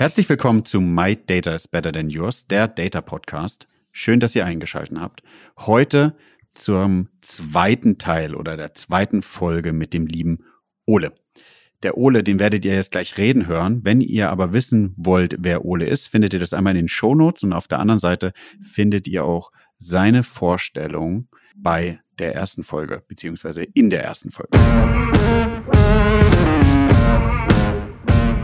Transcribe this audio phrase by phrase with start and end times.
[0.00, 3.66] Herzlich willkommen zu My Data is Better Than Yours, der Data Podcast.
[3.90, 5.24] Schön, dass ihr eingeschaltet habt.
[5.58, 6.14] Heute
[6.50, 10.44] zum zweiten Teil oder der zweiten Folge mit dem lieben
[10.86, 11.12] Ole.
[11.82, 13.80] Der Ole, den werdet ihr jetzt gleich reden hören.
[13.82, 17.42] Wenn ihr aber wissen wollt, wer Ole ist, findet ihr das einmal in den Shownotes
[17.42, 21.26] und auf der anderen Seite findet ihr auch seine Vorstellung
[21.56, 24.56] bei der ersten Folge, beziehungsweise in der ersten Folge.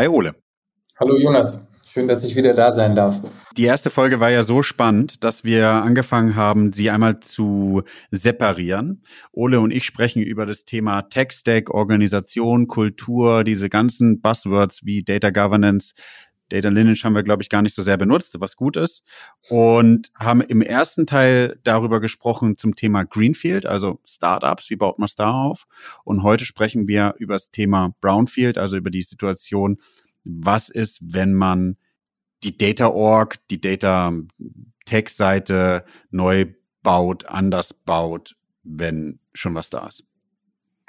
[0.00, 0.34] Hi Ole.
[0.98, 1.68] Hallo Jonas.
[1.86, 3.20] Schön, dass ich wieder da sein darf.
[3.58, 9.02] Die erste Folge war ja so spannend, dass wir angefangen haben, sie einmal zu separieren.
[9.30, 15.28] Ole und ich sprechen über das Thema Tech-Stack, Organisation, Kultur, diese ganzen Buzzwords wie Data
[15.28, 15.92] Governance,
[16.50, 19.02] Data Lineage haben wir, glaube ich, gar nicht so sehr benutzt, was gut ist.
[19.48, 25.06] Und haben im ersten Teil darüber gesprochen zum Thema Greenfield, also Startups, wie baut man
[25.06, 25.66] es da auf?
[26.04, 29.78] Und heute sprechen wir über das Thema Brownfield, also über die Situation,
[30.24, 31.76] was ist, wenn man
[32.42, 34.12] die Data Org, die Data
[34.84, 36.46] Tech Seite neu
[36.82, 40.04] baut, anders baut, wenn schon was da ist.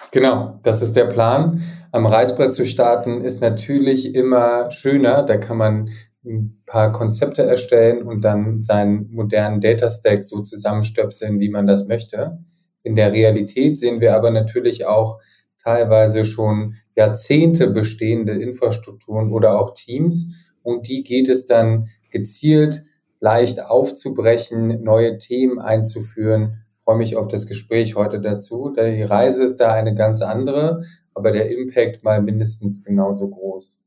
[0.10, 1.62] Genau, das ist der Plan.
[1.92, 5.24] Am Reißbrett zu starten ist natürlich immer schöner.
[5.24, 5.90] Da kann man
[6.26, 11.88] ein paar Konzepte erstellen und dann seinen modernen Data Stack so zusammenstöpseln, wie man das
[11.88, 12.40] möchte.
[12.84, 15.20] In der Realität sehen wir aber natürlich auch
[15.58, 20.54] teilweise schon Jahrzehnte bestehende Infrastrukturen oder auch Teams.
[20.64, 22.84] Und die geht es dann gezielt
[23.20, 26.66] leicht aufzubrechen, neue Themen einzuführen.
[26.82, 28.74] Ich freue mich auf das Gespräch heute dazu.
[28.76, 30.84] Die Reise ist da eine ganz andere,
[31.14, 33.86] aber der Impact mal mindestens genauso groß.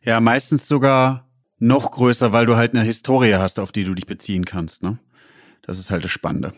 [0.00, 1.28] Ja, meistens sogar
[1.58, 4.82] noch größer, weil du halt eine Historie hast, auf die du dich beziehen kannst.
[4.82, 4.98] Ne?
[5.60, 6.54] Das ist halt das Spannende.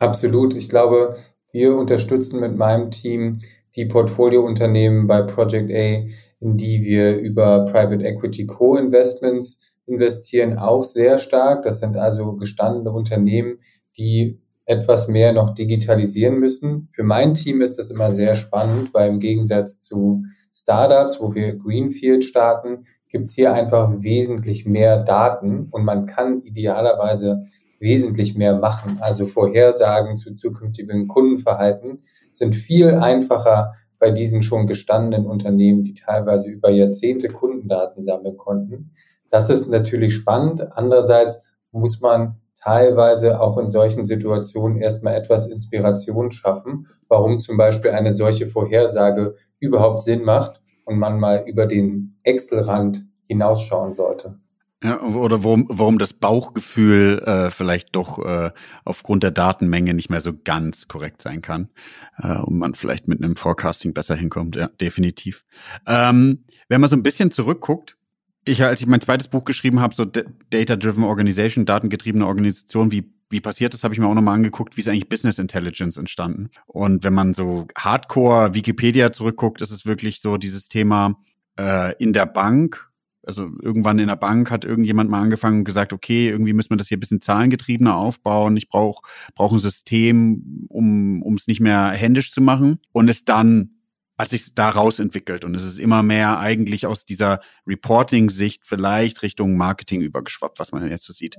[0.00, 0.54] Absolut.
[0.54, 1.16] Ich glaube,
[1.50, 3.40] wir unterstützen mit meinem Team
[3.76, 6.06] die Portfoliounternehmen bei Project A,
[6.40, 11.62] in die wir über Private Equity Co-Investments investieren, auch sehr stark.
[11.62, 13.60] Das sind also gestandene Unternehmen,
[13.96, 16.88] die etwas mehr noch digitalisieren müssen.
[16.90, 21.56] Für mein Team ist das immer sehr spannend, weil im Gegensatz zu Startups, wo wir
[21.56, 27.44] Greenfield starten, gibt es hier einfach wesentlich mehr Daten und man kann idealerweise
[27.78, 28.98] wesentlich mehr machen.
[29.00, 36.50] Also Vorhersagen zu zukünftigen Kundenverhalten sind viel einfacher bei diesen schon gestandenen Unternehmen, die teilweise
[36.50, 38.92] über Jahrzehnte Kundendaten sammeln konnten.
[39.30, 40.72] Das ist natürlich spannend.
[40.72, 47.90] Andererseits muss man teilweise auch in solchen Situationen erstmal etwas Inspiration schaffen, warum zum Beispiel
[47.90, 54.38] eine solche Vorhersage überhaupt Sinn macht und man mal über den Excel-Rand hinausschauen sollte.
[54.82, 58.50] Ja, oder warum, warum das Bauchgefühl äh, vielleicht doch äh,
[58.84, 61.70] aufgrund der Datenmenge nicht mehr so ganz korrekt sein kann
[62.18, 65.44] äh, und man vielleicht mit einem Forecasting besser hinkommt, ja, definitiv.
[65.86, 67.96] Ähm, wenn man so ein bisschen zurückguckt,
[68.44, 73.40] ich, als ich mein zweites Buch geschrieben habe, so Data-Driven Organization, datengetriebene Organisation, wie wie
[73.40, 76.50] passiert das, habe ich mir auch nochmal angeguckt, wie ist eigentlich Business Intelligence entstanden.
[76.66, 81.16] Und wenn man so Hardcore Wikipedia zurückguckt, ist es wirklich so dieses Thema
[81.58, 82.90] äh, in der Bank
[83.26, 86.76] also irgendwann in der Bank hat irgendjemand mal angefangen und gesagt, okay, irgendwie müssen wir
[86.76, 88.56] das hier ein bisschen zahlengetriebener aufbauen.
[88.56, 89.02] Ich brauche
[89.34, 92.80] brauch ein System, um es nicht mehr händisch zu machen.
[92.92, 93.70] Und es dann
[94.16, 99.56] hat sich daraus entwickelt und es ist immer mehr eigentlich aus dieser Reporting-Sicht vielleicht Richtung
[99.56, 101.36] Marketing übergeschwappt, was man jetzt so sieht.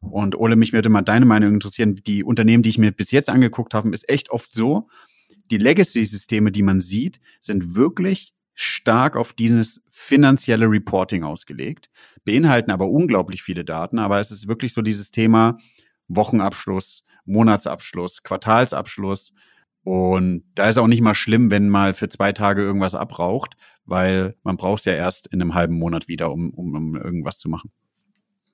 [0.00, 1.94] Und Ole, mich würde mal deine Meinung interessieren.
[2.06, 4.88] Die Unternehmen, die ich mir bis jetzt angeguckt habe, ist echt oft so,
[5.50, 11.88] die Legacy-Systeme, die man sieht, sind wirklich stark auf dieses finanzielle Reporting ausgelegt,
[12.24, 15.56] beinhalten aber unglaublich viele Daten, aber es ist wirklich so dieses Thema
[16.08, 19.32] Wochenabschluss, Monatsabschluss, Quartalsabschluss.
[19.82, 23.54] Und da ist auch nicht mal schlimm, wenn mal für zwei Tage irgendwas abraucht,
[23.84, 27.38] weil man braucht es ja erst in einem halben Monat wieder, um, um, um irgendwas
[27.38, 27.70] zu machen.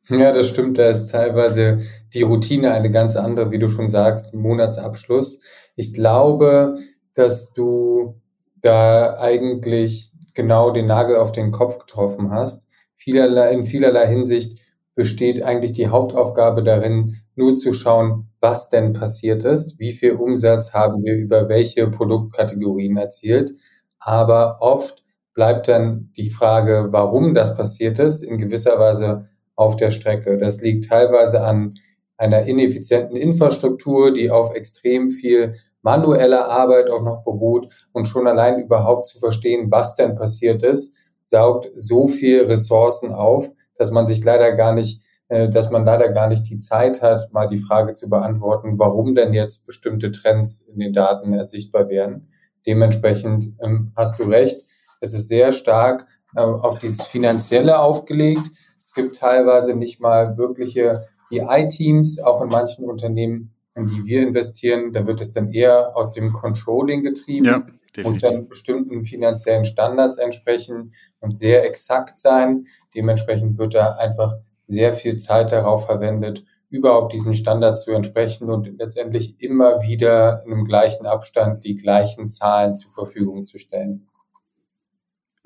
[0.08, 0.78] Ja, das stimmt.
[0.78, 1.80] Da ist teilweise
[2.14, 5.40] die Routine eine ganz andere, wie du schon sagst, Monatsabschluss.
[5.74, 6.76] Ich glaube,
[7.14, 8.20] dass du
[8.60, 12.68] da eigentlich genau den Nagel auf den Kopf getroffen hast.
[12.94, 14.60] Vielerlei, in vielerlei Hinsicht
[14.94, 20.72] besteht eigentlich die Hauptaufgabe darin, nur zu schauen, was denn passiert ist, wie viel Umsatz
[20.72, 23.52] haben wir über welche Produktkategorien erzielt.
[23.98, 25.02] Aber oft
[25.34, 30.38] bleibt dann die Frage, warum das passiert ist, in gewisser Weise auf der Strecke.
[30.38, 31.74] Das liegt teilweise an
[32.16, 38.60] einer ineffizienten Infrastruktur, die auf extrem viel manueller Arbeit auch noch beruht und schon allein
[38.60, 44.24] überhaupt zu verstehen, was denn passiert ist, saugt so viel Ressourcen auf, dass man sich
[44.24, 48.08] leider gar nicht, dass man leider gar nicht die Zeit hat, mal die Frage zu
[48.08, 52.28] beantworten, warum denn jetzt bestimmte Trends in den Daten ersichtbar werden.
[52.66, 54.60] Dementsprechend ähm, hast du recht.
[55.00, 58.42] Es ist sehr stark äh, auf dieses Finanzielle aufgelegt.
[58.82, 64.92] Es gibt teilweise nicht mal wirkliche BI-Teams, auch in manchen Unternehmen, in die wir investieren.
[64.92, 67.66] Da wird es dann eher aus dem Controlling getrieben, ja,
[68.02, 72.66] muss dann bestimmten finanziellen Standards entsprechen und sehr exakt sein.
[72.94, 74.36] Dementsprechend wird da einfach
[74.66, 80.52] sehr viel Zeit darauf verwendet, überhaupt diesen Standards zu entsprechen und letztendlich immer wieder in
[80.52, 84.08] einem gleichen Abstand die gleichen Zahlen zur Verfügung zu stellen.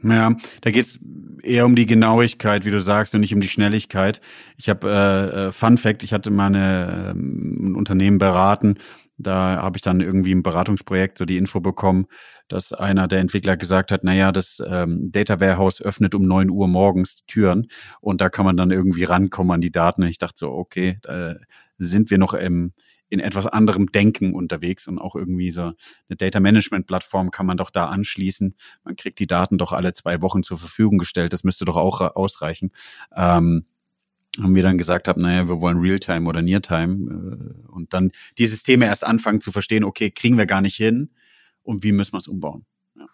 [0.02, 0.98] Ja, da geht's
[1.42, 4.22] eher um die Genauigkeit, wie du sagst, und nicht um die Schnelligkeit.
[4.56, 8.78] Ich habe äh, äh, Fun Fact, ich hatte mal eine, ähm, ein Unternehmen beraten,
[9.22, 12.06] da habe ich dann irgendwie im Beratungsprojekt so die Info bekommen,
[12.48, 16.68] dass einer der Entwickler gesagt hat, naja, das ähm, Data Warehouse öffnet um neun Uhr
[16.68, 17.68] morgens die Türen
[18.00, 20.02] und da kann man dann irgendwie rankommen an die Daten.
[20.02, 21.34] Und ich dachte so, okay, äh,
[21.78, 22.72] sind wir noch im,
[23.08, 27.56] in etwas anderem Denken unterwegs und auch irgendwie so eine Data Management Plattform kann man
[27.56, 28.54] doch da anschließen.
[28.84, 31.32] Man kriegt die Daten doch alle zwei Wochen zur Verfügung gestellt.
[31.32, 32.70] Das müsste doch auch ausreichen.
[33.14, 33.66] Ähm,
[34.38, 38.46] haben wir dann gesagt haben, naja, wir wollen Realtime oder Neartime äh, und dann die
[38.46, 41.10] Systeme erst anfangen zu verstehen, okay, kriegen wir gar nicht hin
[41.62, 42.64] und wie müssen wir es umbauen.
[42.96, 43.06] Ja.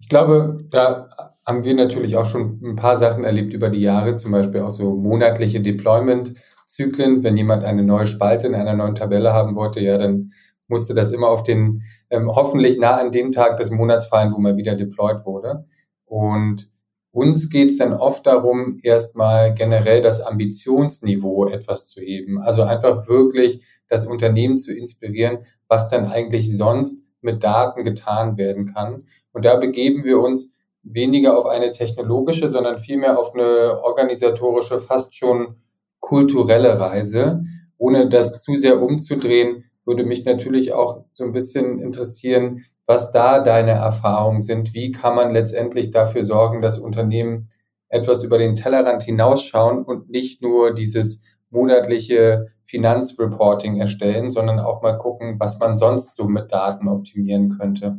[0.00, 4.16] Ich glaube, da haben wir natürlich auch schon ein paar Sachen erlebt über die Jahre,
[4.16, 6.34] zum Beispiel auch so monatliche Deployment
[6.66, 7.22] Zyklen.
[7.22, 10.32] Wenn jemand eine neue Spalte in einer neuen Tabelle haben wollte, ja, dann
[10.66, 14.38] musste das immer auf den, ähm, hoffentlich nah an dem Tag des Monats fallen, wo
[14.38, 15.66] mal wieder deployed wurde.
[16.06, 16.70] Und
[17.14, 22.42] uns geht es dann oft darum, erstmal generell das Ambitionsniveau etwas zu heben.
[22.42, 25.38] Also einfach wirklich das Unternehmen zu inspirieren,
[25.68, 29.06] was dann eigentlich sonst mit Daten getan werden kann.
[29.32, 35.14] Und da begeben wir uns weniger auf eine technologische, sondern vielmehr auf eine organisatorische, fast
[35.14, 35.54] schon
[36.00, 37.44] kulturelle Reise.
[37.78, 43.40] Ohne das zu sehr umzudrehen, würde mich natürlich auch so ein bisschen interessieren, was da
[43.40, 44.74] deine Erfahrungen sind.
[44.74, 47.48] Wie kann man letztendlich dafür sorgen, dass Unternehmen
[47.88, 54.98] etwas über den Tellerrand hinausschauen und nicht nur dieses monatliche Finanzreporting erstellen, sondern auch mal
[54.98, 57.98] gucken, was man sonst so mit Daten optimieren könnte.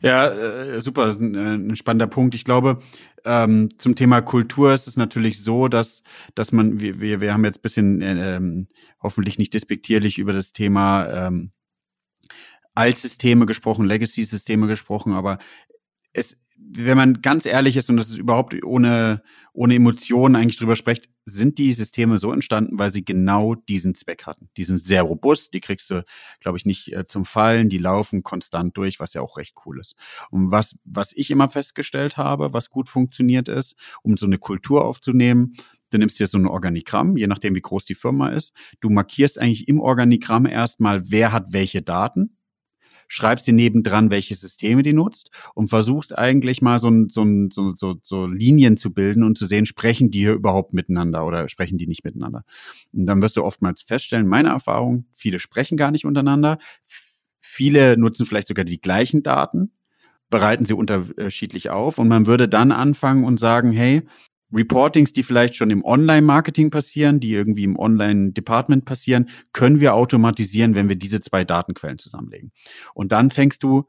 [0.00, 2.34] Ja, äh, super, das ist ein, äh, ein spannender Punkt.
[2.34, 2.78] Ich glaube,
[3.24, 6.02] ähm, zum Thema Kultur ist es natürlich so, dass,
[6.34, 8.68] dass man, wir, wir, wir haben jetzt bisschen äh, ähm,
[9.02, 11.52] hoffentlich nicht despektierlich über das Thema ähm,
[12.74, 15.38] Altsysteme gesprochen, Legacy-Systeme gesprochen, aber
[16.12, 19.22] es, wenn man ganz ehrlich ist und das ist überhaupt ohne,
[19.52, 24.26] ohne Emotionen eigentlich drüber spricht, sind die Systeme so entstanden, weil sie genau diesen Zweck
[24.26, 24.48] hatten.
[24.56, 26.04] Die sind sehr robust, die kriegst du,
[26.40, 29.80] glaube ich, nicht äh, zum Fallen, die laufen konstant durch, was ja auch recht cool
[29.80, 29.94] ist.
[30.30, 34.84] Und was, was ich immer festgestellt habe, was gut funktioniert ist, um so eine Kultur
[34.84, 35.54] aufzunehmen,
[35.90, 38.52] du nimmst dir so ein Organigramm, je nachdem, wie groß die Firma ist.
[38.80, 42.36] Du markierst eigentlich im Organigramm erstmal, wer hat welche Daten
[43.14, 47.94] schreibst dir nebendran, welche Systeme die nutzt und versuchst eigentlich mal so, so, so, so,
[48.02, 51.86] so Linien zu bilden und zu sehen, sprechen die hier überhaupt miteinander oder sprechen die
[51.86, 52.42] nicht miteinander.
[52.92, 56.58] Und dann wirst du oftmals feststellen, meine Erfahrung, viele sprechen gar nicht untereinander.
[57.40, 59.70] Viele nutzen vielleicht sogar die gleichen Daten,
[60.28, 64.02] bereiten sie unterschiedlich auf und man würde dann anfangen und sagen, hey,
[64.54, 70.74] Reportings, die vielleicht schon im Online-Marketing passieren, die irgendwie im Online-Department passieren, können wir automatisieren,
[70.74, 72.52] wenn wir diese zwei Datenquellen zusammenlegen.
[72.94, 73.84] Und dann fängst du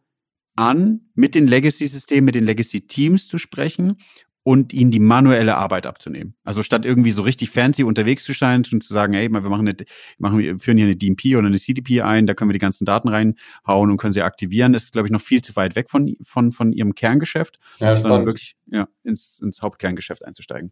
[0.56, 3.98] an, mit den Legacy-Systemen, mit den Legacy-Teams zu sprechen
[4.46, 6.36] und ihnen die manuelle Arbeit abzunehmen.
[6.44, 9.68] Also statt irgendwie so richtig fancy unterwegs zu sein und zu sagen, hey, wir machen
[9.68, 9.76] eine,
[10.20, 12.86] machen, wir führen hier eine DMP oder eine CDP ein, da können wir die ganzen
[12.86, 14.72] Daten reinhauen und können sie aktivieren.
[14.72, 17.96] Das ist, glaube ich, noch viel zu weit weg von, von, von ihrem Kerngeschäft, ja,
[17.96, 20.72] sondern wirklich ja, ins, ins Hauptkerngeschäft einzusteigen.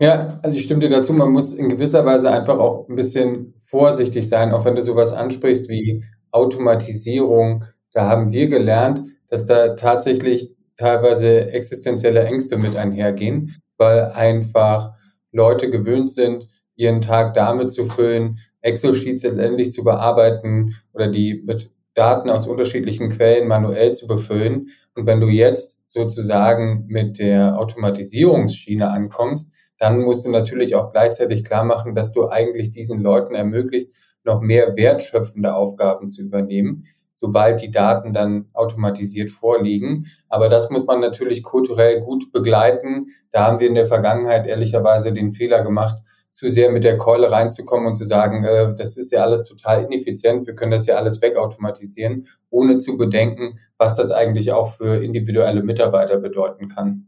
[0.00, 3.54] Ja, also ich stimme dir dazu, man muss in gewisser Weise einfach auch ein bisschen
[3.58, 7.64] vorsichtig sein, auch wenn du sowas ansprichst wie Automatisierung.
[7.92, 14.92] Da haben wir gelernt, dass da tatsächlich teilweise existenzielle Ängste mit einhergehen, weil einfach
[15.30, 21.70] Leute gewöhnt sind, ihren Tag damit zu füllen, Excel-Sheets letztendlich zu bearbeiten oder die mit
[21.94, 24.70] Daten aus unterschiedlichen Quellen manuell zu befüllen.
[24.94, 31.44] Und wenn du jetzt sozusagen mit der Automatisierungsschiene ankommst, dann musst du natürlich auch gleichzeitig
[31.44, 36.86] klar machen, dass du eigentlich diesen Leuten ermöglicht, noch mehr wertschöpfende Aufgaben zu übernehmen,
[37.22, 40.08] sobald die Daten dann automatisiert vorliegen.
[40.28, 43.06] Aber das muss man natürlich kulturell gut begleiten.
[43.30, 46.02] Da haben wir in der Vergangenheit ehrlicherweise den Fehler gemacht,
[46.32, 49.84] zu sehr mit der Keule reinzukommen und zu sagen, äh, das ist ja alles total
[49.84, 54.96] ineffizient, wir können das ja alles wegautomatisieren, ohne zu bedenken, was das eigentlich auch für
[54.96, 57.06] individuelle Mitarbeiter bedeuten kann.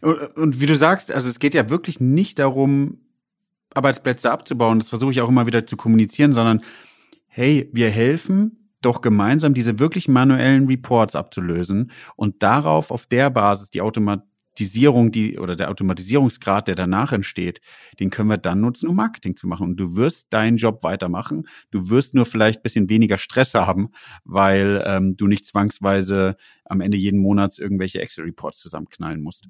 [0.00, 2.98] Und, und wie du sagst, also es geht ja wirklich nicht darum,
[3.74, 6.62] Arbeitsplätze abzubauen, das versuche ich auch immer wieder zu kommunizieren, sondern
[7.28, 13.70] hey, wir helfen doch gemeinsam diese wirklich manuellen Reports abzulösen und darauf auf der Basis
[13.70, 17.60] die Automatisierung, die oder der Automatisierungsgrad, der danach entsteht,
[17.98, 19.68] den können wir dann nutzen, um Marketing zu machen.
[19.68, 21.46] Und du wirst deinen Job weitermachen.
[21.70, 23.90] Du wirst nur vielleicht bisschen weniger Stress haben,
[24.24, 29.48] weil ähm, du nicht zwangsweise am Ende jeden Monats irgendwelche Excel-Reports zusammenknallen musst.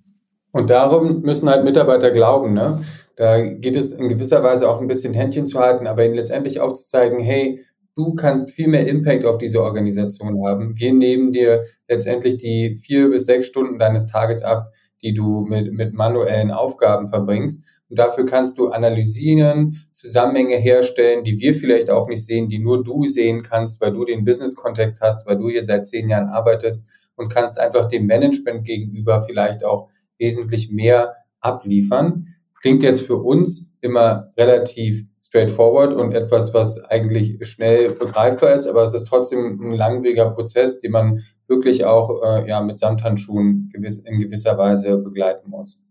[0.50, 2.54] Und darum müssen halt Mitarbeiter glauben.
[2.54, 2.80] Ne?
[3.16, 6.60] Da geht es in gewisser Weise auch ein bisschen Händchen zu halten, aber ihnen letztendlich
[6.60, 7.64] aufzuzeigen, hey,
[7.98, 10.78] du kannst viel mehr Impact auf diese Organisation haben.
[10.78, 15.72] Wir nehmen dir letztendlich die vier bis sechs Stunden deines Tages ab, die du mit,
[15.72, 17.66] mit manuellen Aufgaben verbringst.
[17.88, 22.84] Und dafür kannst du analysieren, Zusammenhänge herstellen, die wir vielleicht auch nicht sehen, die nur
[22.84, 26.86] du sehen kannst, weil du den Business-Kontext hast, weil du hier seit zehn Jahren arbeitest
[27.16, 29.88] und kannst einfach dem Management gegenüber vielleicht auch
[30.18, 32.28] wesentlich mehr abliefern.
[32.60, 38.82] Klingt jetzt für uns immer relativ straightforward und etwas, was eigentlich schnell begreifbar ist, aber
[38.82, 43.98] es ist trotzdem ein langwieriger Prozess, den man wirklich auch äh, ja, mit Samthandschuhen gewiss,
[44.06, 45.84] in gewisser Weise begleiten muss.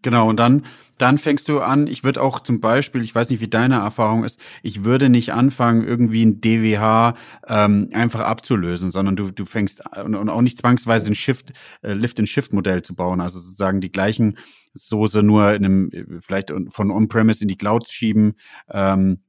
[0.00, 0.64] Genau, und dann,
[1.00, 4.24] dann fängst du an, ich würde auch zum Beispiel, ich weiß nicht, wie deine Erfahrung
[4.24, 7.16] ist, ich würde nicht anfangen, irgendwie ein DWH
[7.46, 11.52] ähm, einfach abzulösen, sondern du, du fängst und, und auch nicht zwangsweise ein Shift,
[11.82, 14.36] äh, Lift-and-Shift-Modell zu bauen, also sozusagen die gleichen
[14.74, 18.34] Soße nur in einem, vielleicht von On-Premise in die Cloud schieben,
[18.68, 19.20] ähm,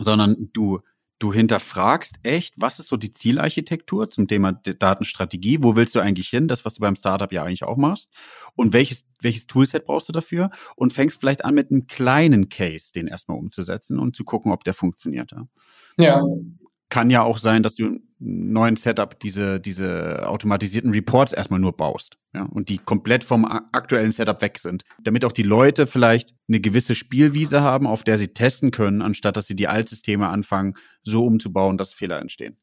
[0.00, 0.80] sondern du
[1.18, 5.62] du hinterfragst echt, was ist so die Zielarchitektur zum Thema Datenstrategie?
[5.62, 6.48] Wo willst du eigentlich hin?
[6.48, 8.10] Das, was du beim Startup ja eigentlich auch machst.
[8.56, 10.50] Und welches, welches Toolset brauchst du dafür?
[10.76, 14.64] Und fängst vielleicht an mit einem kleinen Case, den erstmal umzusetzen und zu gucken, ob
[14.64, 15.32] der funktioniert.
[15.32, 15.46] Ja.
[15.96, 16.22] ja
[16.94, 21.76] kann ja auch sein, dass du einen neuen Setup diese, diese automatisierten Reports erstmal nur
[21.76, 22.18] baust.
[22.32, 24.84] Ja, und die komplett vom aktuellen Setup weg sind.
[25.02, 29.36] Damit auch die Leute vielleicht eine gewisse Spielwiese haben, auf der sie testen können, anstatt
[29.36, 32.56] dass sie die Altsysteme anfangen, so umzubauen, dass Fehler entstehen.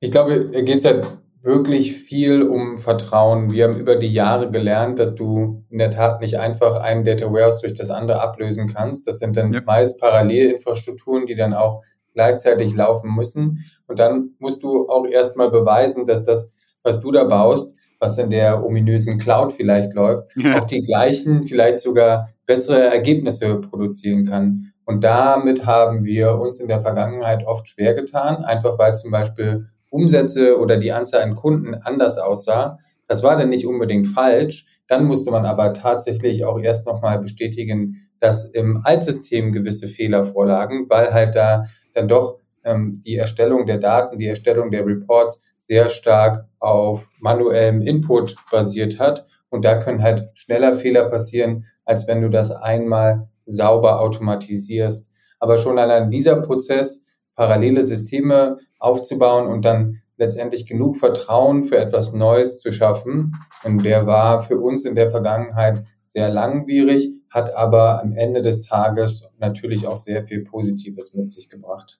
[0.00, 1.02] Ich glaube, geht es ja
[1.42, 3.52] wirklich viel um Vertrauen.
[3.52, 7.30] Wir haben über die Jahre gelernt, dass du in der Tat nicht einfach einen Data
[7.30, 9.06] Warehouse durch das andere ablösen kannst.
[9.06, 9.60] Das sind dann ja.
[9.60, 11.82] meist Parallelinfrastrukturen, die dann auch
[12.12, 13.64] gleichzeitig laufen müssen.
[13.86, 18.30] Und dann musst du auch erstmal beweisen, dass das, was du da baust, was in
[18.30, 20.60] der ominösen Cloud vielleicht läuft, ja.
[20.60, 24.72] auch die gleichen, vielleicht sogar bessere Ergebnisse produzieren kann.
[24.84, 29.68] Und damit haben wir uns in der Vergangenheit oft schwer getan, einfach weil zum Beispiel
[29.88, 32.78] Umsätze oder die Anzahl an Kunden anders aussah.
[33.06, 34.66] Das war dann nicht unbedingt falsch.
[34.88, 40.86] Dann musste man aber tatsächlich auch erst nochmal bestätigen, dass im Altsystem gewisse Fehler vorlagen,
[40.88, 45.88] weil halt da dann doch ähm, die Erstellung der Daten, die Erstellung der Reports sehr
[45.88, 49.26] stark auf manuellem Input basiert hat.
[49.48, 55.10] Und da können halt schneller Fehler passieren, als wenn du das einmal sauber automatisierst.
[55.38, 62.12] Aber schon allein dieser Prozess, parallele Systeme aufzubauen und dann letztendlich genug Vertrauen für etwas
[62.12, 63.32] Neues zu schaffen,
[63.64, 68.62] und der war für uns in der Vergangenheit sehr langwierig, hat aber am Ende des
[68.62, 71.98] Tages natürlich auch sehr viel Positives mit sich gebracht.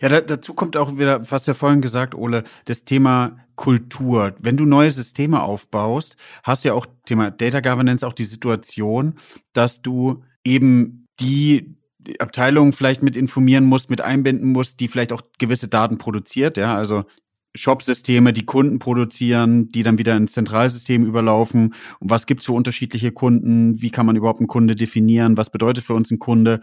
[0.00, 4.34] Ja, da, dazu kommt auch wieder, was ja vorhin gesagt, Ole, das Thema Kultur.
[4.38, 9.14] Wenn du neue Systeme aufbaust, hast du ja auch Thema Data Governance auch die Situation,
[9.52, 11.76] dass du eben die
[12.18, 16.56] Abteilungen vielleicht mit informieren musst, mit einbinden musst, die vielleicht auch gewisse Daten produziert.
[16.56, 17.04] Ja, also
[17.54, 21.74] Shop-Systeme, die Kunden produzieren, die dann wieder ins Zentralsystem überlaufen.
[22.00, 23.80] Und was gibt's für unterschiedliche Kunden?
[23.82, 25.36] Wie kann man überhaupt einen Kunde definieren?
[25.36, 26.60] Was bedeutet für uns ein Kunde?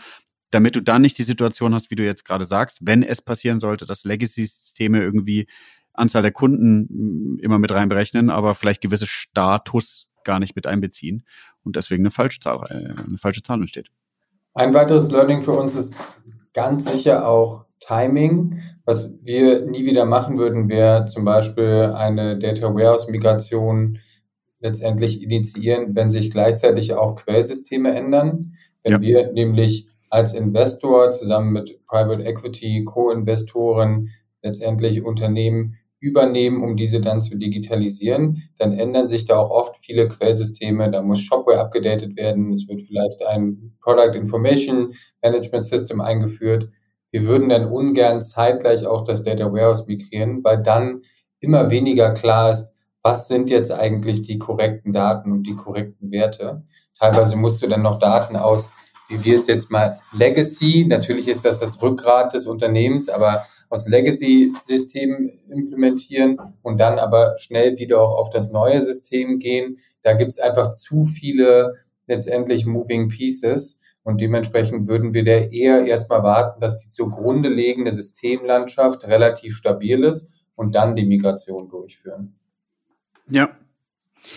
[0.51, 3.59] Damit du dann nicht die Situation hast, wie du jetzt gerade sagst, wenn es passieren
[3.59, 5.47] sollte, dass Legacy-Systeme irgendwie
[5.93, 11.23] Anzahl der Kunden mm, immer mit reinberechnen, aber vielleicht gewisse Status gar nicht mit einbeziehen
[11.63, 13.89] und deswegen eine falsche Zahl, äh, eine falsche Zahl entsteht.
[14.53, 15.95] Ein weiteres Learning für uns ist
[16.53, 18.61] ganz sicher auch Timing.
[18.89, 23.99] Was wir nie wieder machen würden, wäre zum Beispiel eine Data Warehouse Migration
[24.61, 28.55] letztendlich initiieren, wenn sich gleichzeitig auch Quellsysteme ändern.
[28.83, 29.01] Wenn ja.
[29.01, 34.09] wir nämlich als Investor zusammen mit Private Equity Co-Investoren
[34.41, 40.07] letztendlich Unternehmen übernehmen, um diese dann zu digitalisieren, dann ändern sich da auch oft viele
[40.07, 40.89] Quellsysteme.
[40.89, 42.53] Da muss Shopware abgedatet werden.
[42.53, 46.69] Es wird vielleicht ein Product Information Management System eingeführt.
[47.11, 51.03] Wir würden dann ungern zeitgleich auch das Data Warehouse migrieren, weil dann
[51.39, 56.63] immer weniger klar ist, was sind jetzt eigentlich die korrekten Daten und die korrekten Werte.
[56.97, 58.71] Teilweise musst du dann noch Daten aus,
[59.07, 63.87] wie wir es jetzt mal Legacy, natürlich ist das das Rückgrat des Unternehmens, aber aus
[63.87, 69.77] Legacy-Systemen implementieren und dann aber schnell wieder auch auf das neue System gehen.
[70.01, 71.75] Da gibt es einfach zu viele
[72.07, 73.78] letztendlich Moving Pieces.
[74.03, 80.03] Und dementsprechend würden wir da eher erstmal warten, dass die zugrunde liegende Systemlandschaft relativ stabil
[80.03, 82.35] ist und dann die Migration durchführen.
[83.29, 83.49] Ja.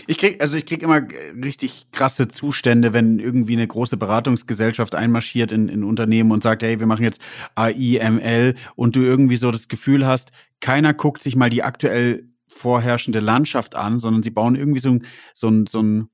[0.07, 1.03] Ich krieg, also ich krieg immer
[1.43, 6.79] richtig krasse Zustände, wenn irgendwie eine große Beratungsgesellschaft einmarschiert in, in Unternehmen und sagt, hey,
[6.79, 7.21] wir machen jetzt
[7.57, 13.21] AIML und du irgendwie so das Gefühl hast, keiner guckt sich mal die aktuell vorherrschende
[13.21, 16.09] Landschaft an, sondern sie bauen irgendwie so ein, so so ein,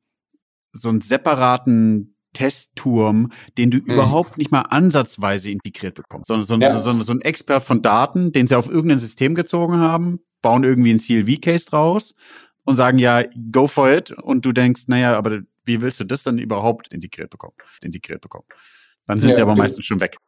[0.73, 3.93] so einen separaten Testturm, den du mhm.
[3.93, 6.83] überhaupt nicht mal ansatzweise integriert bekommst, sondern, sondern, ja.
[6.83, 10.93] sondern so ein Expert von Daten, den sie auf irgendein System gezogen haben, bauen irgendwie
[10.93, 12.15] ein CLV-Case draus
[12.65, 14.11] und sagen, ja, go for it.
[14.11, 17.55] Und du denkst, naja, aber wie willst du das dann überhaupt integriert bekommen?
[17.83, 18.45] Integriert bekommen?
[19.07, 20.19] Dann sind ja, sie aber meistens schon weg.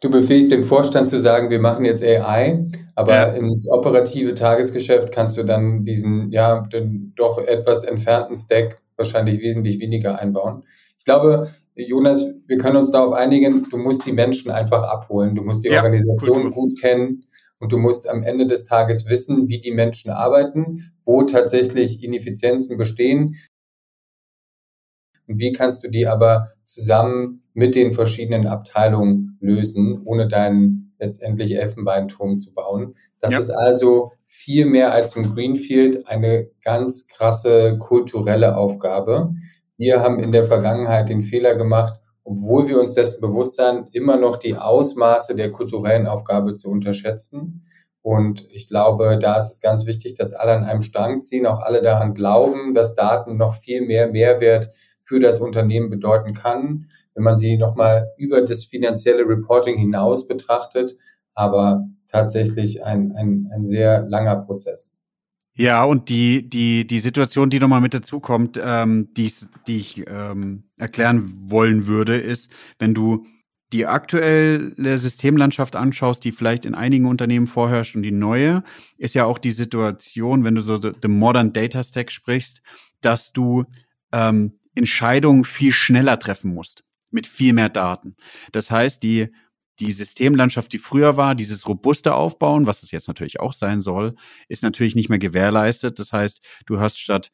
[0.00, 3.24] Du befähigst den Vorstand zu sagen, wir machen jetzt AI, aber ja.
[3.32, 9.80] ins operative Tagesgeschäft kannst du dann diesen, ja, den doch etwas entfernten Stack wahrscheinlich wesentlich
[9.80, 10.62] weniger einbauen.
[10.98, 15.34] Ich glaube, Jonas, wir können uns darauf einigen, du musst die Menschen einfach abholen.
[15.34, 17.24] Du musst die ja, Organisation gut, gut kennen
[17.60, 22.76] und du musst am Ende des Tages wissen, wie die Menschen arbeiten, wo tatsächlich Ineffizienzen
[22.76, 23.36] bestehen.
[25.26, 31.56] Und wie kannst du die aber zusammen mit den verschiedenen Abteilungen lösen, ohne deinen letztendlich
[31.56, 32.94] Elfenbeinturm zu bauen.
[33.20, 33.38] Das ja.
[33.38, 39.34] ist also viel mehr als im Greenfield eine ganz krasse kulturelle Aufgabe.
[39.78, 44.16] Wir haben in der Vergangenheit den Fehler gemacht, obwohl wir uns dessen bewusst sind, immer
[44.16, 47.64] noch die Ausmaße der kulturellen Aufgabe zu unterschätzen.
[48.02, 51.60] Und ich glaube, da ist es ganz wichtig, dass alle an einem Strang ziehen, auch
[51.60, 54.70] alle daran glauben, dass Daten noch viel mehr Mehrwert
[55.00, 60.96] für das Unternehmen bedeuten kann, wenn man sie nochmal über das finanzielle Reporting hinaus betrachtet.
[61.34, 64.97] Aber tatsächlich ein, ein, ein sehr langer Prozess.
[65.58, 70.04] Ja, und die, die, die Situation, die nochmal mit dazukommt, ähm, die, ich, die ich
[70.06, 73.26] ähm, erklären wollen würde, ist, wenn du
[73.72, 78.62] die aktuelle Systemlandschaft anschaust, die vielleicht in einigen Unternehmen vorherrscht und die neue,
[78.98, 82.62] ist ja auch die Situation, wenn du so the Modern Data Stack sprichst,
[83.00, 83.64] dass du
[84.12, 88.14] ähm, Entscheidungen viel schneller treffen musst, mit viel mehr Daten.
[88.52, 89.32] Das heißt, die
[89.80, 94.14] die Systemlandschaft, die früher war, dieses robuste Aufbauen, was es jetzt natürlich auch sein soll,
[94.48, 95.98] ist natürlich nicht mehr gewährleistet.
[95.98, 97.30] Das heißt, du hast statt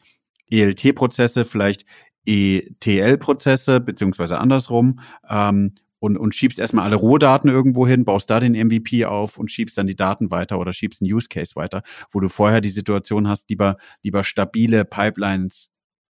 [0.50, 1.84] ELT-Prozesse vielleicht
[2.26, 8.52] ETL-Prozesse, beziehungsweise andersrum, ähm, und, und schiebst erstmal alle Rohdaten irgendwo hin, baust da den
[8.52, 12.20] MVP auf und schiebst dann die Daten weiter oder schiebst einen Use Case weiter, wo
[12.20, 15.70] du vorher die Situation hast, lieber, lieber stabile Pipelines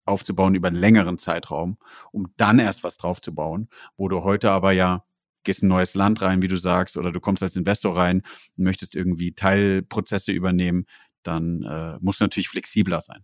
[0.04, 1.78] aufzubauen über einen längeren Zeitraum,
[2.12, 5.06] um dann erst was draufzubauen, wo du heute aber ja
[5.48, 8.22] gehst in ein neues Land rein, wie du sagst, oder du kommst als Investor rein
[8.58, 10.86] und möchtest irgendwie Teilprozesse übernehmen,
[11.24, 13.24] dann äh, musst du natürlich flexibler sein.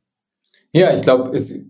[0.71, 1.67] Ja, ich glaube, es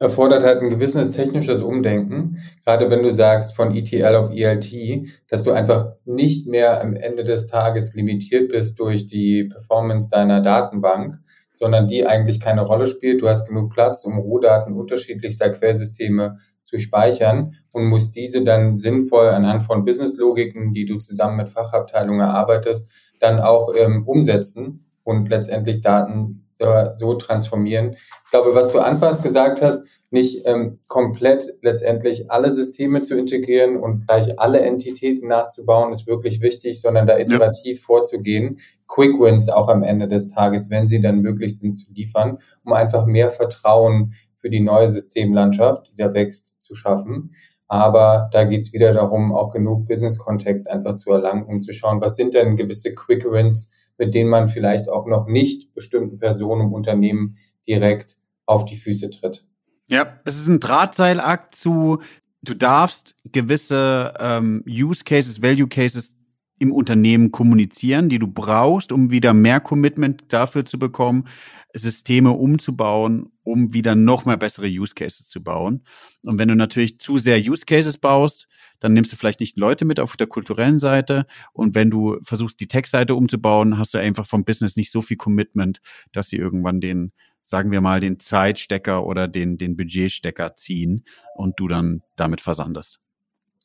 [0.00, 5.44] erfordert halt ein gewisses technisches Umdenken, gerade wenn du sagst von ETL auf ELT, dass
[5.44, 11.18] du einfach nicht mehr am Ende des Tages limitiert bist durch die Performance deiner Datenbank,
[11.54, 13.20] sondern die eigentlich keine Rolle spielt.
[13.20, 19.28] Du hast genug Platz, um Rohdaten unterschiedlichster Quellsysteme zu speichern und musst diese dann sinnvoll
[19.28, 25.80] anhand von Businesslogiken, die du zusammen mit Fachabteilungen erarbeitest, dann auch ähm, umsetzen und letztendlich
[25.80, 27.96] Daten so, so, transformieren.
[28.24, 33.76] Ich glaube, was du anfangs gesagt hast, nicht ähm, komplett letztendlich alle Systeme zu integrieren
[33.76, 37.84] und gleich alle Entitäten nachzubauen, ist wirklich wichtig, sondern da iterativ ja.
[37.86, 38.58] vorzugehen.
[38.88, 42.72] Quick Wins auch am Ende des Tages, wenn sie dann möglich sind, zu liefern, um
[42.72, 47.32] einfach mehr Vertrauen für die neue Systemlandschaft, die da wächst, zu schaffen.
[47.70, 52.00] Aber da geht es wieder darum, auch genug Business-Kontext einfach zu erlangen, um zu schauen,
[52.00, 56.62] was sind denn gewisse Quick Wins, mit denen man vielleicht auch noch nicht bestimmten Personen
[56.62, 59.46] im Unternehmen direkt auf die Füße tritt.
[59.86, 62.00] Ja, es ist ein Drahtseilakt zu,
[62.42, 66.16] du darfst gewisse ähm, Use Cases, Value Cases
[66.58, 71.28] im Unternehmen kommunizieren, die du brauchst, um wieder mehr Commitment dafür zu bekommen,
[71.74, 75.82] Systeme umzubauen, um wieder noch mehr bessere Use Cases zu bauen.
[76.22, 78.46] Und wenn du natürlich zu sehr Use Cases baust,
[78.80, 81.26] dann nimmst du vielleicht nicht Leute mit auf der kulturellen Seite.
[81.52, 85.16] Und wenn du versuchst, die Tech-Seite umzubauen, hast du einfach vom Business nicht so viel
[85.16, 85.80] Commitment,
[86.12, 91.04] dass sie irgendwann den, sagen wir mal, den Zeitstecker oder den, den Budgetstecker ziehen
[91.34, 93.00] und du dann damit versandest.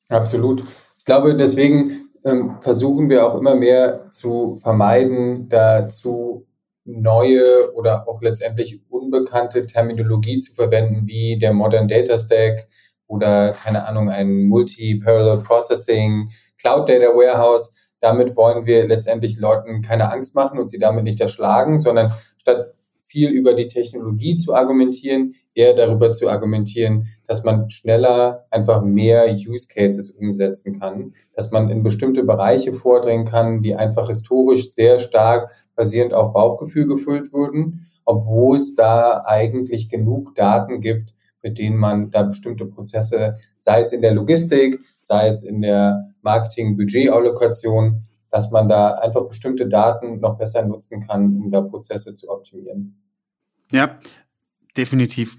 [0.09, 0.63] Absolut.
[0.97, 6.45] Ich glaube, deswegen ähm, versuchen wir auch immer mehr zu vermeiden, dazu
[6.85, 12.67] neue oder auch letztendlich unbekannte Terminologie zu verwenden, wie der Modern Data Stack
[13.07, 17.91] oder keine Ahnung, ein Multi-Parallel Processing, Cloud Data Warehouse.
[17.99, 22.75] Damit wollen wir letztendlich Leuten keine Angst machen und sie damit nicht erschlagen, sondern statt
[22.99, 29.31] viel über die Technologie zu argumentieren, eher darüber zu argumentieren, dass man schneller einfach mehr
[29.31, 34.99] Use Cases umsetzen kann, dass man in bestimmte Bereiche vordringen kann, die einfach historisch sehr
[34.99, 41.77] stark basierend auf Bauchgefühl gefüllt wurden, obwohl es da eigentlich genug Daten gibt, mit denen
[41.77, 48.51] man da bestimmte Prozesse, sei es in der Logistik, sei es in der Marketing-Budget-Allokation, dass
[48.51, 53.01] man da einfach bestimmte Daten noch besser nutzen kann, um da Prozesse zu optimieren.
[53.71, 53.99] Ja,
[54.75, 55.37] definitiv.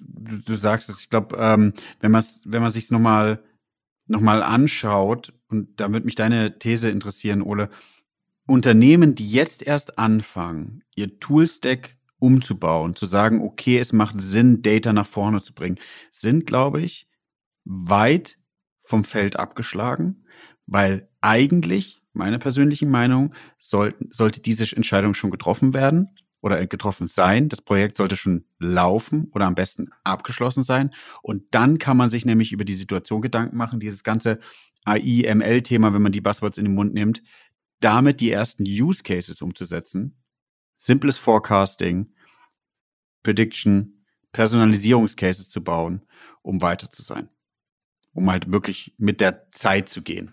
[0.00, 1.00] Du, du sagst es.
[1.00, 3.40] Ich glaube, ähm, wenn man wenn man sich nochmal
[4.06, 7.70] noch mal anschaut und da würde mich deine These interessieren, Ole.
[8.46, 14.92] Unternehmen, die jetzt erst anfangen, ihr Toolstack umzubauen, zu sagen, okay, es macht Sinn, Data
[14.92, 15.78] nach vorne zu bringen,
[16.10, 17.08] sind, glaube ich,
[17.64, 18.38] weit
[18.82, 20.24] vom Feld abgeschlagen,
[20.66, 27.48] weil eigentlich, meine persönliche Meinung, sollten, sollte diese Entscheidung schon getroffen werden oder getroffen sein.
[27.48, 30.90] Das Projekt sollte schon laufen oder am besten abgeschlossen sein.
[31.22, 34.38] Und dann kann man sich nämlich über die Situation Gedanken machen, dieses ganze
[34.84, 37.22] AI-ML-Thema, wenn man die Buzzwords in den Mund nimmt,
[37.84, 40.16] damit die ersten Use Cases umzusetzen.
[40.76, 42.14] Simples Forecasting,
[43.22, 46.02] Prediction, Personalisierungscases zu bauen,
[46.42, 47.28] um weiter zu sein.
[48.14, 50.32] Um halt wirklich mit der Zeit zu gehen.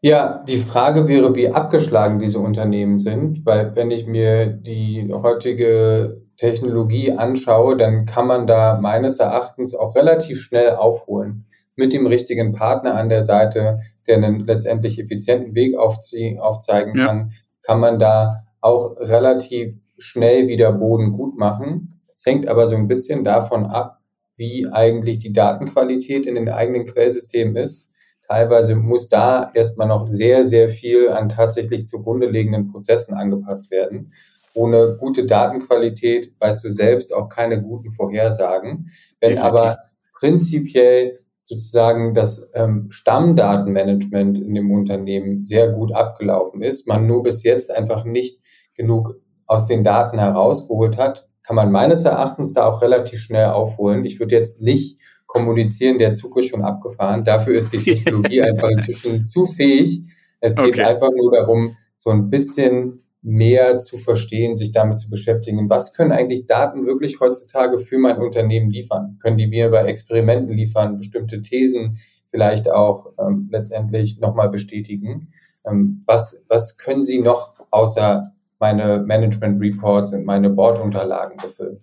[0.00, 6.22] Ja, die Frage wäre, wie abgeschlagen diese Unternehmen sind, weil wenn ich mir die heutige
[6.36, 11.47] Technologie anschaue, dann kann man da meines Erachtens auch relativ schnell aufholen.
[11.78, 17.28] Mit dem richtigen Partner an der Seite, der einen letztendlich effizienten Weg aufzeigen kann, ja.
[17.62, 22.00] kann man da auch relativ schnell wieder Boden gut machen.
[22.12, 24.00] Es hängt aber so ein bisschen davon ab,
[24.36, 27.92] wie eigentlich die Datenqualität in den eigenen Quellsystemen ist.
[28.26, 34.12] Teilweise muss da erstmal noch sehr, sehr viel an tatsächlich zugrunde liegenden Prozessen angepasst werden.
[34.52, 38.90] Ohne gute Datenqualität weißt du selbst auch keine guten Vorhersagen.
[39.20, 39.44] Wenn Definitiv.
[39.44, 39.78] aber
[40.12, 47.42] prinzipiell sozusagen das ähm, Stammdatenmanagement in dem Unternehmen sehr gut abgelaufen ist, man nur bis
[47.42, 48.42] jetzt einfach nicht
[48.76, 49.14] genug
[49.46, 54.04] aus den Daten herausgeholt hat, kann man meines Erachtens da auch relativ schnell aufholen.
[54.04, 57.24] Ich würde jetzt nicht kommunizieren, der Zug ist schon abgefahren.
[57.24, 60.02] Dafür ist die Technologie einfach inzwischen zu fähig.
[60.40, 60.82] Es geht okay.
[60.82, 65.68] einfach nur darum, so ein bisschen mehr zu verstehen, sich damit zu beschäftigen.
[65.68, 69.18] Was können eigentlich Daten wirklich heutzutage für mein Unternehmen liefern?
[69.20, 71.98] Können die mir bei Experimenten liefern, bestimmte Thesen
[72.30, 75.20] vielleicht auch ähm, letztendlich nochmal bestätigen?
[75.66, 81.80] Ähm, was, was können sie noch außer meine Management Reports und meine Bordunterlagen befüllen.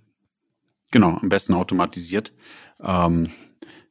[0.92, 2.34] Genau, am besten automatisiert,
[2.84, 3.30] ähm,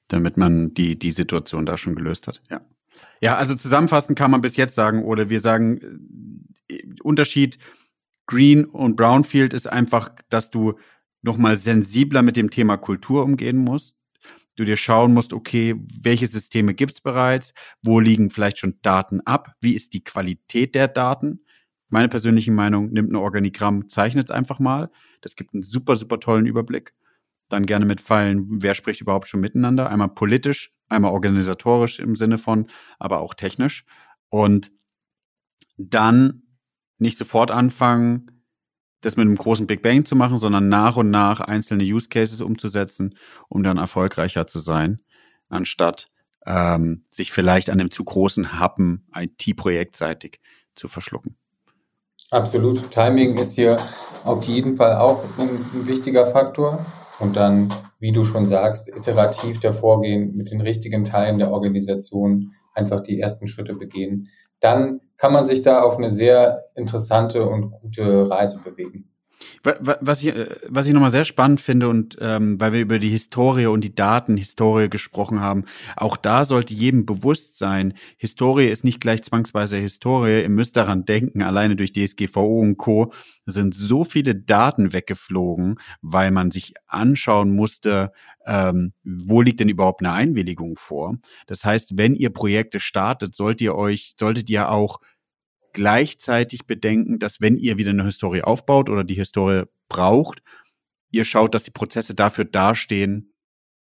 [0.08, 2.42] damit man die, die Situation da schon gelöst hat.
[2.50, 2.60] Ja.
[3.20, 6.46] Ja, also zusammenfassend kann man bis jetzt sagen, oder wir sagen,
[7.02, 7.58] Unterschied
[8.26, 10.74] Green und Brownfield ist einfach, dass du
[11.22, 13.96] nochmal sensibler mit dem Thema Kultur umgehen musst.
[14.56, 17.52] Du dir schauen musst, okay, welche Systeme gibt es bereits?
[17.82, 19.54] Wo liegen vielleicht schon Daten ab?
[19.60, 21.40] Wie ist die Qualität der Daten?
[21.94, 24.90] meine persönliche Meinung, nimmt ein Organigramm, zeichnet es einfach mal.
[25.20, 26.92] Das gibt einen super, super tollen Überblick.
[27.48, 29.90] Dann gerne mit Pfeilen, wer spricht überhaupt schon miteinander.
[29.90, 32.66] Einmal politisch, einmal organisatorisch im Sinne von,
[32.98, 33.84] aber auch technisch.
[34.28, 34.72] Und
[35.76, 36.42] dann
[36.98, 38.30] nicht sofort anfangen,
[39.00, 42.40] das mit einem großen Big Bang zu machen, sondern nach und nach einzelne Use Cases
[42.40, 43.16] umzusetzen,
[43.48, 45.00] um dann erfolgreicher zu sein,
[45.48, 46.08] anstatt
[46.46, 50.40] ähm, sich vielleicht an einem zu großen Happen IT-projektseitig
[50.74, 51.36] zu verschlucken.
[52.30, 52.90] Absolut.
[52.90, 53.78] Timing ist hier
[54.24, 56.84] auf jeden Fall auch ein, ein, wichtiger Faktor.
[57.20, 62.54] Und dann, wie du schon sagst, iterativ davor gehen, mit den richtigen Teilen der Organisation
[62.74, 64.28] einfach die ersten Schritte begehen.
[64.60, 69.13] Dann kann man sich da auf eine sehr interessante und gute Reise bewegen.
[69.62, 70.32] Was ich,
[70.68, 73.94] was ich nochmal sehr spannend finde und ähm, weil wir über die Historie und die
[73.94, 75.64] Datenhistorie gesprochen haben,
[75.96, 80.42] auch da sollte jedem bewusst sein, Historie ist nicht gleich zwangsweise Historie.
[80.42, 83.12] Ihr müsst daran denken, alleine durch DSGVO und Co.
[83.46, 88.12] sind so viele Daten weggeflogen, weil man sich anschauen musste,
[88.46, 91.16] ähm, wo liegt denn überhaupt eine Einwilligung vor.
[91.46, 95.00] Das heißt, wenn ihr Projekte startet, solltet ihr euch, solltet ihr auch
[95.74, 100.42] gleichzeitig bedenken, dass wenn ihr wieder eine Historie aufbaut oder die Historie braucht,
[101.10, 103.34] ihr schaut, dass die Prozesse dafür dastehen,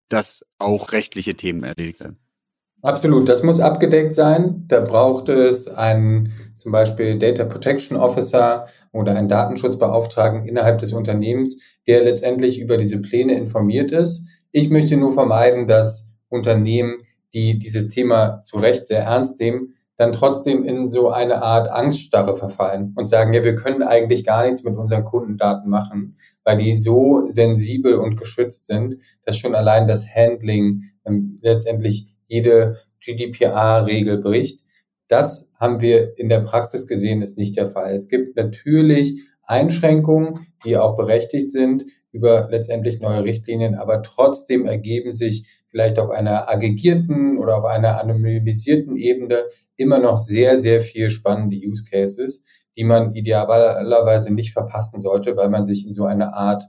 [0.08, 2.16] dass auch rechtliche Themen erledigt sind.
[2.82, 4.64] Absolut, das muss abgedeckt sein.
[4.66, 11.60] Da braucht es einen zum Beispiel Data Protection Officer oder einen Datenschutzbeauftragten innerhalb des Unternehmens,
[11.86, 14.26] der letztendlich über diese Pläne informiert ist.
[14.50, 16.96] Ich möchte nur vermeiden, dass Unternehmen,
[17.34, 22.34] die dieses Thema zu Recht sehr ernst nehmen, dann trotzdem in so eine Art Angststarre
[22.34, 26.74] verfallen und sagen, ja, wir können eigentlich gar nichts mit unseren Kundendaten machen, weil die
[26.74, 34.60] so sensibel und geschützt sind, dass schon allein das Handling ähm, letztendlich jede GDPR-Regel bricht.
[35.06, 37.92] Das haben wir in der Praxis gesehen, ist nicht der Fall.
[37.92, 45.12] Es gibt natürlich Einschränkungen, die auch berechtigt sind über letztendlich neue Richtlinien, aber trotzdem ergeben
[45.12, 49.44] sich vielleicht auf einer aggregierten oder auf einer anonymisierten Ebene
[49.76, 52.44] immer noch sehr, sehr viel spannende Use Cases,
[52.76, 56.62] die man idealerweise nicht verpassen sollte, weil man sich in so eine Art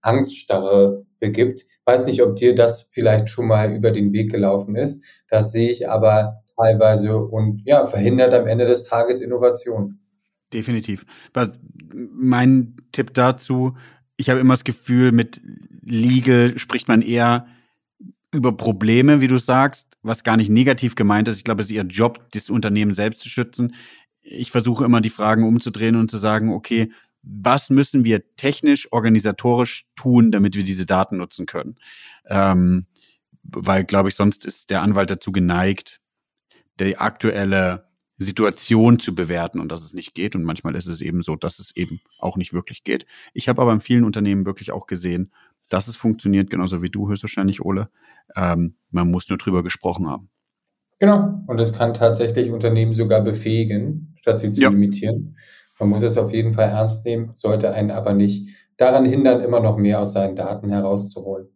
[0.00, 1.64] Angststarre begibt.
[1.84, 5.04] Weiß nicht, ob dir das vielleicht schon mal über den Weg gelaufen ist.
[5.28, 9.98] Das sehe ich aber teilweise und ja, verhindert am Ende des Tages Innovation.
[10.52, 11.04] Definitiv.
[11.34, 11.52] Was,
[11.92, 13.76] mein Tipp dazu,
[14.16, 15.40] ich habe immer das Gefühl, mit
[15.82, 17.46] Legal spricht man eher
[18.36, 21.38] über Probleme, wie du sagst, was gar nicht negativ gemeint ist.
[21.38, 23.74] Ich glaube, es ist ihr Job, das Unternehmen selbst zu schützen.
[24.22, 29.86] Ich versuche immer die Fragen umzudrehen und zu sagen, okay, was müssen wir technisch, organisatorisch
[29.96, 31.76] tun, damit wir diese Daten nutzen können?
[32.26, 32.86] Ähm,
[33.42, 36.00] weil, glaube ich, sonst ist der Anwalt dazu geneigt,
[36.78, 37.86] die aktuelle
[38.18, 40.34] Situation zu bewerten und dass es nicht geht.
[40.34, 43.06] Und manchmal ist es eben so, dass es eben auch nicht wirklich geht.
[43.34, 45.32] Ich habe aber in vielen Unternehmen wirklich auch gesehen,
[45.68, 47.88] dass es funktioniert, genauso wie du höchstwahrscheinlich, Ole.
[48.34, 50.30] Ähm, man muss nur drüber gesprochen haben.
[50.98, 51.42] Genau.
[51.46, 54.70] Und es kann tatsächlich Unternehmen sogar befähigen, statt sie zu ja.
[54.70, 55.36] limitieren.
[55.78, 59.60] Man muss es auf jeden Fall ernst nehmen, sollte einen aber nicht daran hindern, immer
[59.60, 61.48] noch mehr aus seinen Daten herauszuholen.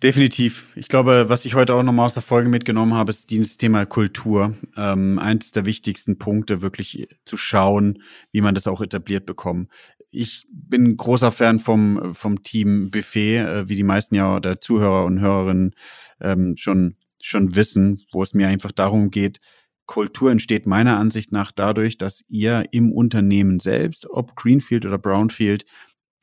[0.00, 0.68] Definitiv.
[0.76, 3.84] Ich glaube, was ich heute auch nochmal aus der Folge mitgenommen habe, ist dieses Thema
[3.84, 4.54] Kultur.
[4.76, 9.68] Ähm, eins der wichtigsten Punkte, wirklich zu schauen, wie man das auch etabliert bekommt.
[10.10, 15.04] Ich bin großer Fan vom, vom Team Buffet, äh, wie die meisten ja der Zuhörer
[15.04, 15.74] und Hörerinnen
[16.20, 19.40] ähm, schon, schon wissen, wo es mir einfach darum geht,
[19.86, 25.64] Kultur entsteht meiner Ansicht nach dadurch, dass ihr im Unternehmen selbst, ob Greenfield oder Brownfield,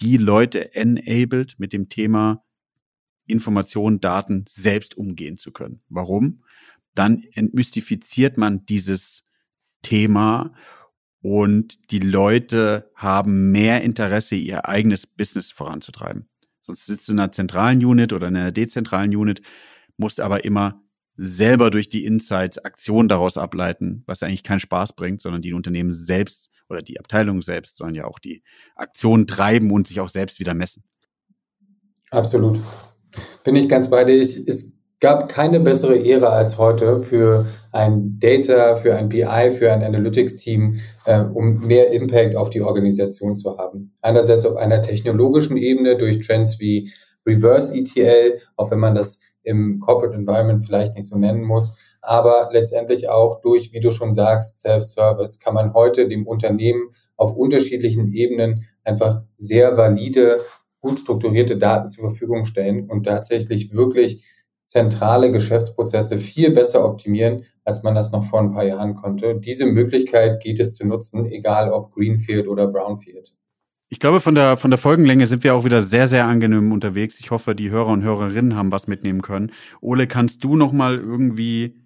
[0.01, 2.44] die Leute enabled, mit dem Thema
[3.27, 5.81] Informationen, Daten selbst umgehen zu können.
[5.89, 6.43] Warum?
[6.93, 9.23] Dann entmystifiziert man dieses
[9.81, 10.53] Thema
[11.21, 16.29] und die Leute haben mehr Interesse, ihr eigenes Business voranzutreiben.
[16.61, 19.41] Sonst sitzt du in einer zentralen Unit oder in einer dezentralen Unit,
[19.97, 20.81] musst aber immer
[21.17, 25.93] selber durch die Insights Aktionen daraus ableiten, was eigentlich keinen Spaß bringt, sondern die Unternehmen
[25.93, 28.43] selbst oder die Abteilungen selbst sollen ja auch die
[28.75, 30.83] Aktionen treiben und sich auch selbst wieder messen.
[32.11, 32.61] Absolut.
[33.43, 34.19] Bin ich ganz bei dir.
[34.19, 39.83] Es gab keine bessere Ära als heute für ein Data, für ein BI, für ein
[39.83, 43.93] Analytics-Team, äh, um mehr Impact auf die Organisation zu haben.
[44.01, 46.91] Einerseits auf einer technologischen Ebene durch Trends wie
[47.27, 52.49] Reverse ETL, auch wenn man das im Corporate Environment vielleicht nicht so nennen muss, aber
[52.51, 58.13] letztendlich auch durch, wie du schon sagst, Self-Service kann man heute dem Unternehmen auf unterschiedlichen
[58.13, 60.39] Ebenen einfach sehr valide,
[60.85, 64.23] gut strukturierte Daten zur Verfügung stellen und tatsächlich wirklich
[64.65, 69.39] zentrale Geschäftsprozesse viel besser optimieren, als man das noch vor ein paar Jahren konnte.
[69.39, 73.33] Diese Möglichkeit geht es zu nutzen, egal ob Greenfield oder Brownfield.
[73.89, 77.19] Ich glaube, von der, von der Folgenlänge sind wir auch wieder sehr, sehr angenehm unterwegs.
[77.19, 79.51] Ich hoffe, die Hörer und Hörerinnen haben was mitnehmen können.
[79.81, 81.79] Ole, kannst du noch mal irgendwie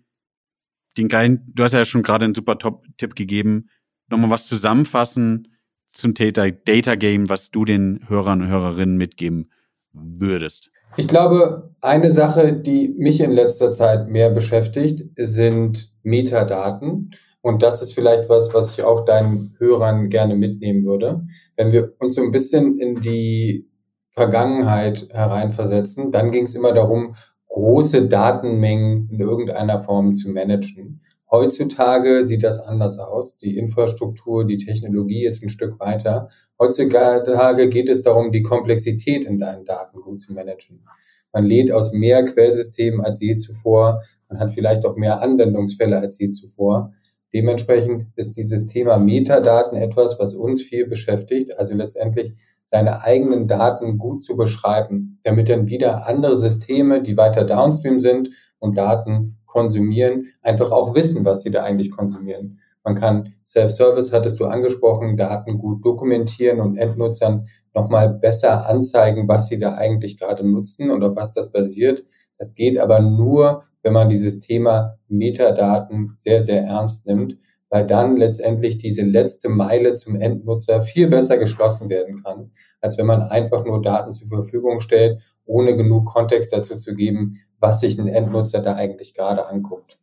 [0.98, 3.70] den kleinen, du hast ja schon gerade einen super Top-Tipp gegeben,
[4.10, 5.48] noch mal was zusammenfassen
[5.94, 9.52] zum Data, Data Game, was du den Hörern und Hörerinnen mitgeben
[9.94, 10.72] würdest?
[10.98, 17.12] Ich glaube, eine Sache, die mich in letzter Zeit mehr beschäftigt, sind Metadaten.
[17.42, 21.26] Und das ist vielleicht was, was ich auch deinen Hörern gerne mitnehmen würde.
[21.56, 23.70] Wenn wir uns so ein bisschen in die
[24.10, 27.16] Vergangenheit hereinversetzen, dann ging es immer darum,
[27.48, 31.02] große Datenmengen in irgendeiner Form zu managen.
[31.32, 33.38] Heutzutage sieht das anders aus.
[33.38, 36.30] Die Infrastruktur, die Technologie ist ein Stück weiter.
[36.58, 40.84] Heutzutage geht es darum, die Komplexität in deinen Daten gut zu managen.
[41.32, 44.02] Man lädt aus mehr Quellsystemen als je zuvor.
[44.28, 46.94] Man hat vielleicht auch mehr Anwendungsfälle als je zuvor.
[47.32, 53.98] Dementsprechend ist dieses Thema Metadaten etwas, was uns viel beschäftigt, also letztendlich seine eigenen Daten
[53.98, 60.28] gut zu beschreiben, damit dann wieder andere Systeme, die weiter downstream sind und Daten konsumieren,
[60.42, 62.60] einfach auch wissen, was sie da eigentlich konsumieren.
[62.84, 69.48] Man kann Self-Service, hattest du angesprochen, Daten gut dokumentieren und Endnutzern nochmal besser anzeigen, was
[69.48, 72.06] sie da eigentlich gerade nutzen und auf was das basiert.
[72.38, 77.38] Das geht aber nur wenn man dieses Thema Metadaten sehr, sehr ernst nimmt,
[77.70, 82.52] weil dann letztendlich diese letzte Meile zum Endnutzer viel besser geschlossen werden kann,
[82.82, 87.36] als wenn man einfach nur Daten zur Verfügung stellt, ohne genug Kontext dazu zu geben,
[87.60, 90.00] was sich ein Endnutzer da eigentlich gerade anguckt.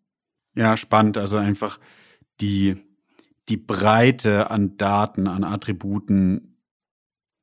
[0.55, 1.19] Ja, spannend.
[1.19, 1.79] Also einfach
[2.41, 2.77] die,
[3.49, 6.59] die Breite an Daten, an Attributen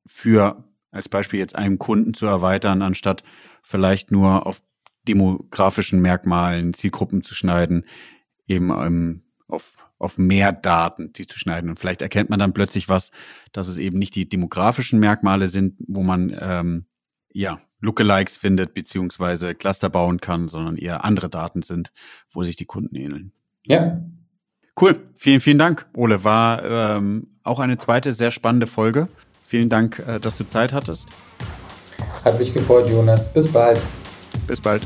[0.05, 3.23] für als Beispiel jetzt einem Kunden zu erweitern, anstatt
[3.63, 4.62] vielleicht nur auf
[5.07, 7.86] demografischen Merkmalen Zielgruppen zu schneiden,
[8.47, 9.22] eben ähm,
[9.54, 11.70] auf, auf mehr Daten die zu schneiden.
[11.70, 13.12] Und vielleicht erkennt man dann plötzlich was,
[13.52, 16.86] dass es eben nicht die demografischen Merkmale sind, wo man ähm,
[17.32, 21.92] ja Lookalikes findet, beziehungsweise Cluster bauen kann, sondern eher andere Daten sind,
[22.32, 23.32] wo sich die Kunden ähneln.
[23.66, 24.02] Ja.
[24.80, 25.00] Cool.
[25.18, 26.24] Vielen, vielen Dank, Ole.
[26.24, 29.08] War ähm, auch eine zweite sehr spannende Folge.
[29.46, 31.08] Vielen Dank, äh, dass du Zeit hattest.
[32.26, 33.32] Hat mich gefreut, Jonas.
[33.32, 33.86] Bis bald.
[34.48, 34.82] Bis bald.